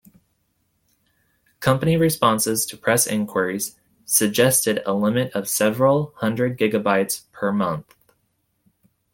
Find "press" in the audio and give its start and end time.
2.75-3.05